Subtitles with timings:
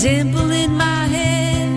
[0.00, 1.68] Dimple in my head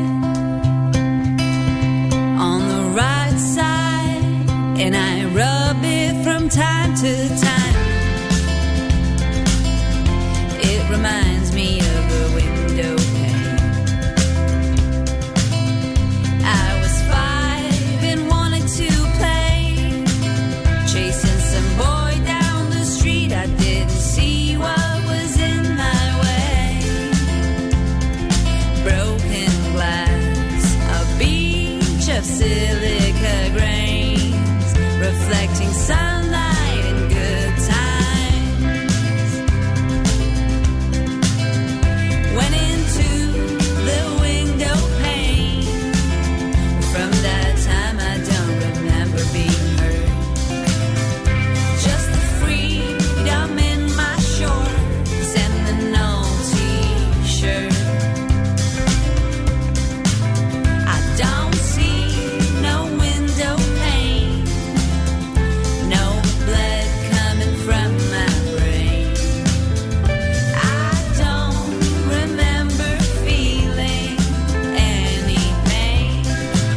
[2.39, 4.23] on the right side,
[4.79, 7.75] and I rub it from time to time.
[10.71, 11.92] It reminds me of
[32.73, 36.32] silica grains, reflecting sunlight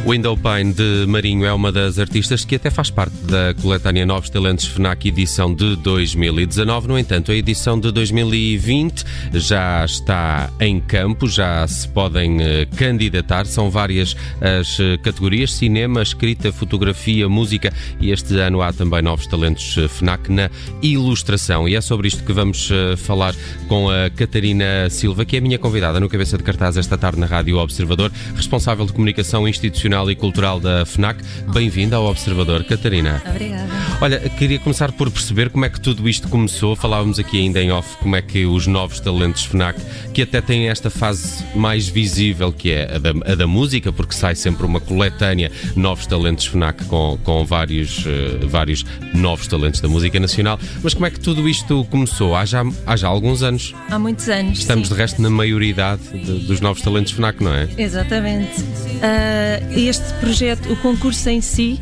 [0.08, 4.30] Window Pane de Marinho é uma das artistas que até faz parte da coletânea Novos
[4.30, 6.86] Talentos FNAC edição de 2019.
[6.86, 13.46] No entanto, a edição de 2020 já está em campo, já se podem eh, candidatar.
[13.46, 19.26] São várias as eh, categorias: cinema, escrita, fotografia, música e este ano há também Novos
[19.26, 20.48] Talentos eh, FNAC na
[20.80, 21.68] ilustração.
[21.68, 23.34] E é sobre isto que vamos falar
[23.66, 27.18] com a Catarina Silva, que é a minha convidada no Cabeça de Cartaz esta tarde
[27.18, 31.22] na Rádio Observador, responsável de comunicação institucional e cultural da FNAC.
[31.54, 33.22] Bem-vinda ao Observador, Catarina.
[33.28, 33.66] Obrigada.
[34.00, 36.76] Olha, queria começar por perceber como é que tudo isto começou.
[36.76, 39.80] Falávamos aqui ainda em off como é que os novos talentos FNAC,
[40.12, 44.14] que até têm esta fase mais visível, que é a da, a da música, porque
[44.14, 48.84] sai sempre uma coletânea novos talentos FNAC com, com vários, eh, vários
[49.14, 50.60] novos talentos da música nacional.
[50.82, 52.36] Mas como é que tudo isto começou?
[52.36, 53.74] Há já, há já alguns anos.
[53.90, 54.58] Há muitos anos.
[54.58, 54.94] Estamos sim.
[54.94, 57.66] de resto na maioridade de- dos novos talentos FNAC, não é?
[57.78, 58.62] Exatamente.
[59.02, 61.78] Ah, este projeto, o concurso em si,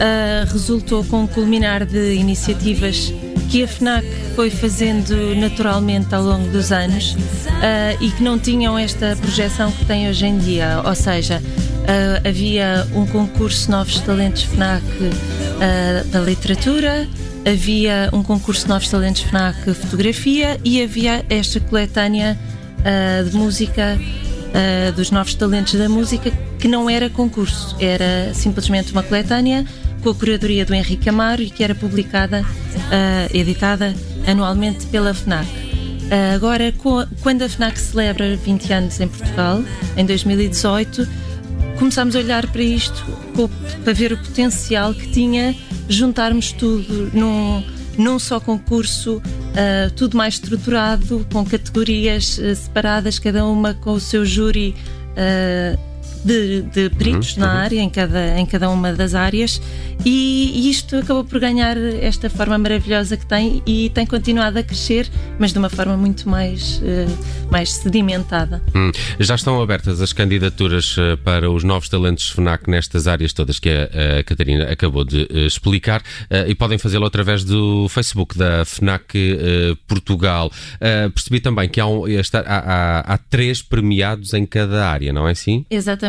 [0.00, 3.12] ah, resultou com um culminar de iniciativas
[3.50, 7.16] que a FNAC foi fazendo naturalmente ao longo dos anos
[7.62, 10.82] ah, e que não tinham esta projeção que tem hoje em dia.
[10.84, 11.42] Ou seja,
[11.86, 14.84] ah, havia um concurso Novos Talentos FNAC
[16.12, 17.08] da literatura,
[17.44, 22.38] havia um concurso Novos Talentos FNAC Fotografia e havia esta coletânea
[23.28, 23.98] de música
[24.54, 29.64] ah, dos novos talentos da música que não era concurso, era simplesmente uma coletânea
[30.02, 32.44] com a curadoria do Henrique Amaro e que era publicada,
[32.90, 33.94] ah, editada
[34.26, 35.46] anualmente pela FNAC.
[36.10, 36.72] Ah, agora,
[37.22, 39.62] quando a FNAC celebra 20 anos em Portugal,
[39.96, 41.06] em 2018,
[41.78, 43.04] começámos a olhar para isto
[43.84, 45.54] para ver o potencial que tinha
[45.88, 47.62] juntarmos tudo num,
[47.96, 49.22] num só concurso,
[49.54, 54.74] ah, tudo mais estruturado, com categorias separadas, cada uma com o seu júri
[55.16, 55.78] ah,
[56.24, 59.60] de, de peritos na área, em cada, em cada uma das áreas,
[60.04, 64.62] e, e isto acabou por ganhar esta forma maravilhosa que tem e tem continuado a
[64.62, 68.62] crescer, mas de uma forma muito mais, ah, mais sedimentada.
[68.74, 73.58] Hum, Já estão abertas as candidaturas eh, para os novos talentos FNAC nestas áreas todas
[73.58, 78.36] que a, a Catarina acabou de eh, explicar eh, e podem fazê-lo através do Facebook
[78.38, 80.50] da FNAC eh, Portugal.
[81.14, 85.26] Percebi também que há, um- esta- há- há- há três premiados em cada área, não
[85.28, 85.64] é assim?
[85.70, 86.07] Exatamente.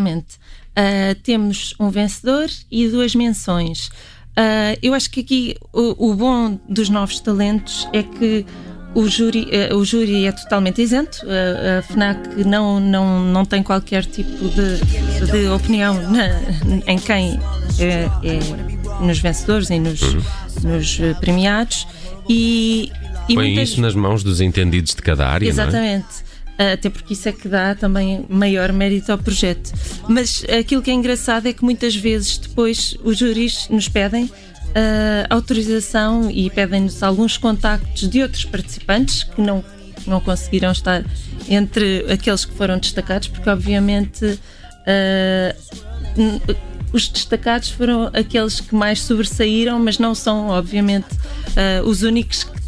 [0.75, 3.89] Ah, temos um vencedor e duas menções.
[4.35, 8.45] Ah, eu acho que aqui o, o bom dos novos talentos é que
[8.95, 11.19] o júri, eh, o júri é totalmente isento,
[11.77, 16.39] a, FNAC não, não, não tem qualquer tipo de, de opinião na-
[16.87, 17.39] em quem
[17.79, 20.01] é, é nos vencedores e nos,
[20.63, 21.85] nos eh, premiados.
[22.27, 22.91] E,
[23.27, 25.49] e Põe muitas- isso nas mãos dos entendidos de cada área, é?
[25.49, 26.07] Exatamente.
[26.73, 29.71] Até porque isso é que dá também maior mérito ao projeto.
[30.09, 34.29] Mas aquilo que é engraçado é que muitas vezes depois os júris nos pedem
[34.75, 39.63] ah, autorização e pedem-nos alguns contactos de outros participantes que não,
[40.05, 41.03] não conseguiram estar
[41.47, 44.37] entre aqueles que foram destacados, porque obviamente
[46.17, 46.41] n-
[46.91, 51.07] os destacados foram aqueles que mais sobressaíram, mas não são, obviamente,
[51.55, 52.58] ah, os únicos que,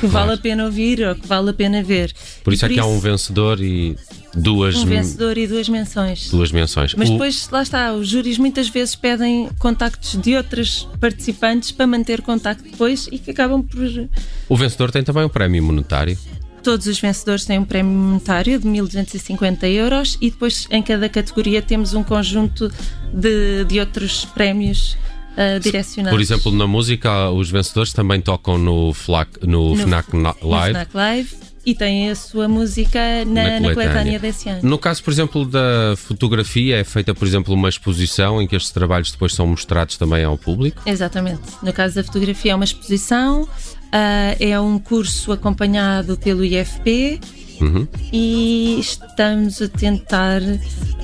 [0.00, 2.12] que vale a pena ouvir ou que vale a pena ver.
[2.44, 3.96] Por isso é que há um vencedor e
[4.34, 6.30] duas, um vencedor e duas menções.
[6.30, 6.94] duas menções.
[6.94, 11.86] Mas O- depois, lá está, os júris muitas vezes pedem contactos de outros participantes para
[11.86, 14.08] manter contacto depois e que acabam por.
[14.48, 16.16] o vencedor tem também um prémio monetário.
[16.62, 21.62] Todos os vencedores têm um prémio monetário de 1250 euros e depois em cada categoria
[21.62, 22.70] temos um conjunto
[23.14, 24.96] de, de outros prémios
[25.38, 26.16] ah, direcionados.
[26.16, 30.48] Por exemplo, na música, os vencedores também tocam no, FLAC, no, No- FNAC Na- no
[30.48, 30.70] Live.
[30.74, 31.36] Fnac Live
[31.66, 34.60] e têm a sua música na, na coletânea desse ano.
[34.62, 38.70] No caso, por exemplo, da fotografia, é feita, por exemplo, uma exposição em que estes
[38.72, 40.80] trabalhos depois são mostrados também ao público.
[40.86, 41.40] Exatamente.
[41.62, 43.46] No caso da fotografia é uma exposição,
[43.92, 47.20] ah, é um curso acompanhado pelo IFP
[47.60, 47.86] Uhum.
[48.12, 50.40] e estamos a tentar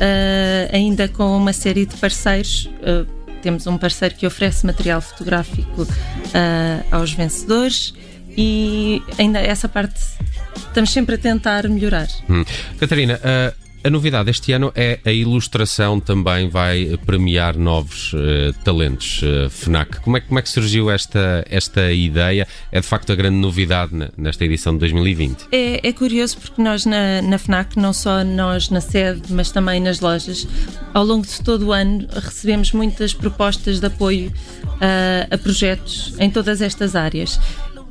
[0.00, 2.70] ah, ainda com uma série de parceiros.
[2.82, 3.04] ah,
[3.44, 5.86] temos um parceiro que oferece material fotográfico
[6.32, 7.92] ah, aos vencedores
[8.34, 10.00] e ainda essa parte
[10.56, 12.08] estamos sempre a tentar melhorar.
[12.28, 12.42] Hum.
[12.80, 13.52] Catarina, a,
[13.84, 20.00] a novidade este ano é a ilustração também vai premiar novos eh, talentos eh, FNAC.
[20.00, 22.48] Como é, como é que surgiu esta, esta ideia?
[22.72, 25.48] É de facto a grande novidade ne- nesta edição de 2020.
[25.52, 29.80] É, é curioso porque nós na, na FNAC, não só nós na sede, mas também
[29.80, 30.48] nas lojas,
[30.94, 34.32] ao longo de todo o ano recebemos muitas propostas de apoio
[34.80, 37.38] ah, a projetos em todas estas áreas.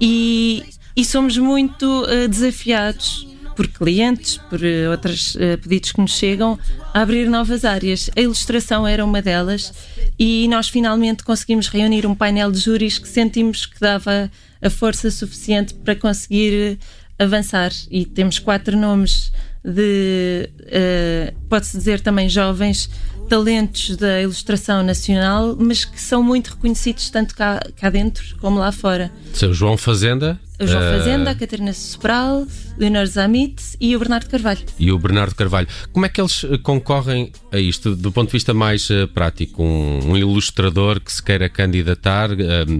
[0.01, 0.63] E,
[0.95, 6.57] e somos muito desafiados por clientes, por eh, outros eh, pedidos que nos chegam,
[6.93, 8.09] a abrir novas áreas.
[8.15, 9.73] A ilustração era uma delas
[10.17, 14.29] e nós finalmente conseguimos reunir um painel de júris que sentimos que dava
[14.61, 16.77] a força suficiente para conseguir
[17.19, 17.71] eh, avançar.
[17.91, 19.31] E temos quatro nomes
[19.63, 22.89] de, eh, pode-se dizer também jovens,
[23.29, 28.71] talentos da ilustração nacional, mas que são muito reconhecidos tanto cá, cá dentro como lá
[28.71, 29.11] fora.
[29.33, 32.45] Seu João Fazenda O João eh, Fazenda, a Catarina Sobral,
[32.77, 34.59] Leonor Zamit e o Bernardo Carvalho.
[34.79, 35.67] e o Bernardo Carvalho.
[35.91, 39.63] Como é que eles eh, concorrem a isto do ponto de vista mais eh, prático?
[39.63, 42.29] Um, um ilustrador que se queira candidatar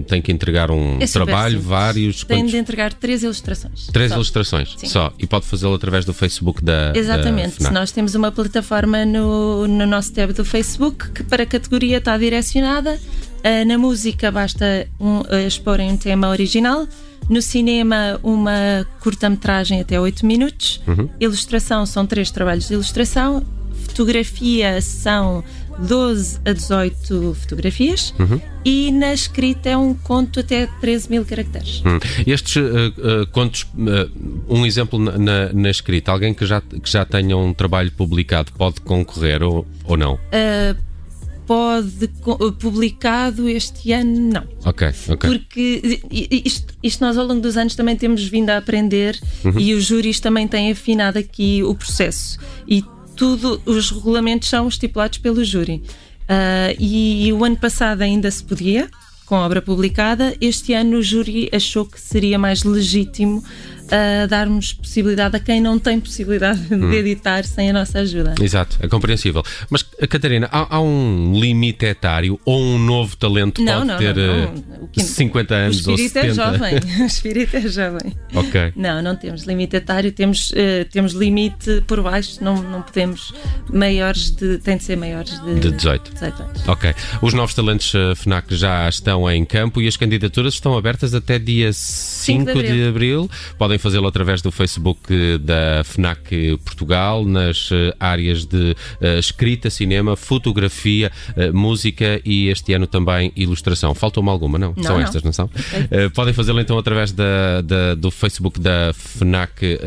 [0.08, 1.68] tem que entregar um É trabalho, simples.
[1.68, 2.52] vários, Tem quantos?
[2.52, 3.86] de entregar três ilustrações.
[3.88, 4.16] Três Só.
[4.16, 4.86] ilustrações Sim.
[4.88, 7.56] só e pode fazê-lo através do Facebook da da Exatamente.
[7.56, 7.72] FNAC.
[7.74, 12.16] Nós temos uma plataforma no, no nosso tab do Facebook que para a categoria está
[12.16, 12.98] direcionada.
[13.42, 16.86] Ah, na música basta um, ah, exporem um tema original.
[17.28, 20.80] No cinema, uma curta-metragem até 8 minutos.
[20.86, 21.08] Uhum.
[21.20, 23.42] Ilustração são três trabalhos de ilustração.
[23.88, 25.42] Fotografia são
[25.78, 28.14] 12 a 18 fotografias.
[28.18, 28.40] Uhum.
[28.64, 31.82] E na escrita é um conto até 13 mil caracteres.
[31.84, 31.98] Hum.
[32.26, 34.08] Estes eh, eh, contos, eh,
[34.48, 38.52] um exemplo na, na- na escrita, alguém que já, que já tenha um trabalho publicado
[38.52, 40.18] pode concorrer ou, ou não?
[41.46, 44.44] Pode co- publicado este ano, não.
[44.64, 45.30] Ok, ok.
[45.30, 46.00] Porque
[46.44, 49.58] isto, isto nós ao longo dos anos também temos vindo a aprender Uhum.
[49.58, 52.38] e os júris também têm afinado aqui o processo.
[52.66, 52.82] E
[53.14, 55.82] tudo, os regulamentos são estipulados pelo júri.
[56.28, 58.88] Ah, e, o ano passado ainda se podia,
[59.26, 60.34] com obra publicada.
[60.40, 63.44] Este ano o júri achou que seria mais legítimo
[63.90, 66.90] ah, darmos possibilidade a quem não tem possibilidade Hum.
[66.90, 68.34] de editar sem a nossa ajuda.
[68.40, 69.42] Exato, é compreensível.
[69.70, 73.96] Mas, eh, Catarina, há, há um limite etário ou um novo talento Não, pode não,
[73.98, 74.48] ter não, eh.
[74.80, 76.26] O que- 50 O anos ou espírito 70?
[76.26, 76.74] é jovem.
[77.04, 78.12] O espírito é jovem.
[78.34, 78.72] Ok.
[78.76, 83.32] Não, não temos limite etário, temos, eh, temos limite por baixo, não, não podemos
[83.72, 84.58] maiores de.
[84.58, 86.12] tem de ser maiores de, De 18.
[86.12, 86.68] 18 anos.
[86.68, 86.94] Ok.
[87.22, 91.72] Os novos talentos FNAC já estão em campo e as candidaturas estão abertas até dia
[91.72, 93.30] 5 de de abril.
[93.58, 99.70] Podem fazê-lo através do Facebook eh, da FNAC Portugal, nas eh, áreas de eh, escrita,
[99.70, 101.10] cinema, fotografia,
[101.52, 103.94] música e este ano também ilustração.
[103.94, 104.58] Faltou-me alguma?
[104.58, 105.02] Não, Não, são não.
[105.02, 105.50] estas, não são?
[105.90, 109.78] Eh, podem fazê-lo então através da, da- do Facebook da FNAC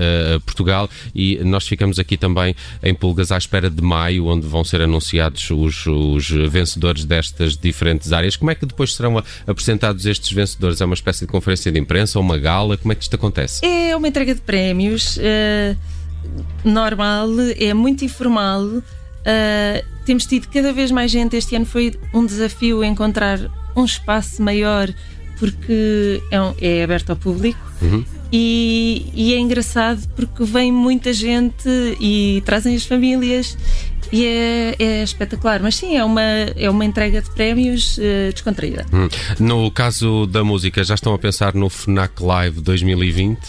[0.45, 4.81] Portugal e nós ficamos aqui também em pulgas à espera de maio, onde vão ser
[4.81, 8.35] anunciados os, os vencedores destas diferentes áreas.
[8.35, 10.81] Como é que depois serão apresentados estes vencedores?
[10.81, 12.77] É uma espécie de conferência de imprensa, uma gala?
[12.77, 13.65] Como é que isto acontece?
[13.65, 15.75] É uma entrega de prémios eh,
[16.63, 17.29] normal,
[17.59, 18.63] é muito informal.
[18.63, 18.83] Uh,
[20.05, 21.35] temos tido cada vez mais gente.
[21.35, 23.39] Este ano foi um desafio encontrar
[23.75, 24.89] um espaço maior
[25.39, 27.59] porque é, um- é aberto ao público.
[28.31, 31.69] E, e é engraçado porque vem muita gente
[31.99, 33.57] e trazem as famílias
[34.11, 35.61] e é, é espetacular.
[35.61, 38.85] Mas sim, é uma, é uma entrega de prémios eh, descontraída.
[38.93, 39.07] Hum.
[39.39, 43.39] No caso da música, já estão a pensar no FNAC Live 2020?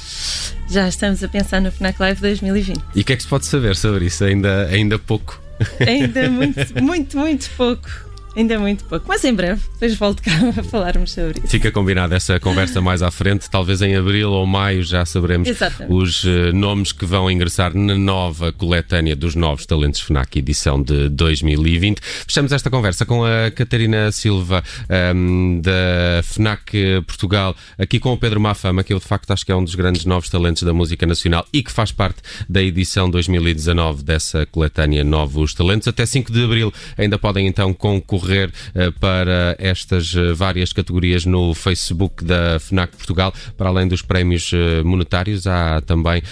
[0.69, 2.81] Já estamos a pensar no FNAC Live 2020.
[2.95, 4.25] E o que é que se pode saber sobre isso?
[4.25, 5.41] Ainda, ainda pouco.
[5.87, 8.08] Ainda muito, muito, muito pouco.
[8.39, 9.05] Ainda muito pouco.
[9.09, 11.49] Mas em breve, depois volto cá a falarmos sobre isso.
[11.49, 13.51] Fica combinada essa conversa mais à frente.
[13.51, 15.93] Talvez em abril ou maio já saberemos Exatamente.
[15.93, 21.09] os eh, nomes que vão ingressar na nova coletânea dos novos talentos FNAC, edição de
[21.09, 22.01] 2020.
[22.01, 28.39] Fechamos esta conversa com a Catarina Silva, ehm, da FNAC Portugal, aqui com o Pedro
[28.39, 31.05] Mafama, que eu de facto acho que é um dos grandes novos talentos da música
[31.05, 35.89] nacional e que faz parte da edição 2019 dessa coletânea Novos Talentos.
[35.89, 41.55] Até 5 de abril ainda podem então concorrer eh, para estas eh, várias categorias no
[41.55, 43.33] Facebook da FNAC Portugal.
[43.57, 46.23] Para além dos prémios eh, monetários, há também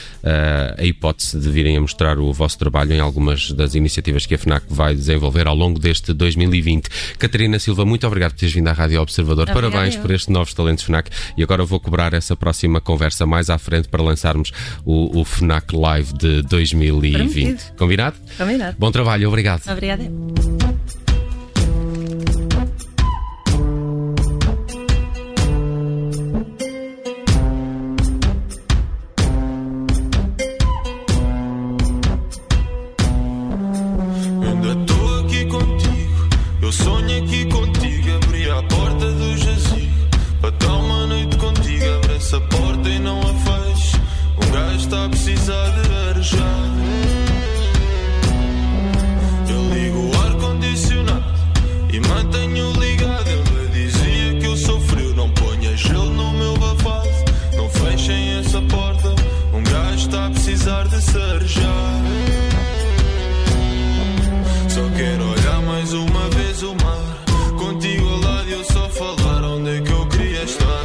[0.78, 4.38] a hipótese de virem a mostrar o vosso trabalho em algumas das iniciativas que a
[4.38, 6.88] FNAC vai desenvolver ao longo deste 2020.
[7.18, 9.48] Catarina Silva, muito obrigado por teres vindo à Rádio Observador.
[9.48, 11.10] Obrigada, Parabéns por estes novos talentos FNAC.
[11.36, 14.52] E agora vou cobrar essa próxima conversa mais à frente para lançarmos
[14.84, 17.12] o, o FNAC Live de 2020.
[17.12, 17.76] Prometido.
[17.76, 18.16] Combinado?
[18.36, 18.76] Combinado.
[18.78, 19.62] Bom trabalho, obrigado.
[19.70, 20.04] Obrigada.
[64.68, 67.24] Só quero olhar mais uma vez o mar.
[67.58, 70.84] Contigo ao lado eu só falar onde é que eu queria estar.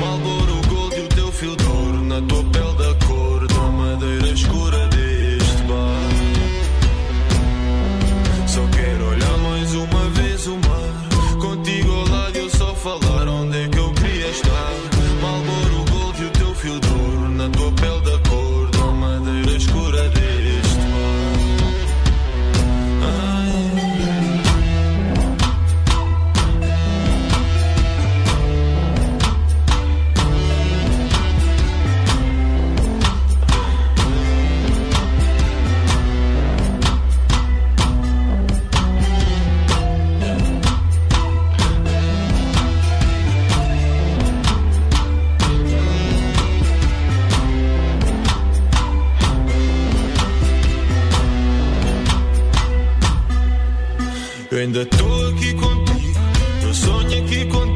[0.00, 4.88] Malboro Gold e o teu fio de na tua pele da cor da madeira escura
[4.88, 6.10] deste bar.
[8.48, 11.38] Só quero olhar mais uma vez o mar.
[11.38, 14.85] Contigo ao lado eu só falar onde é que eu queria estar.
[54.66, 56.20] Ainda estou aqui contigo,
[56.62, 57.75] eu sonho aqui contigo.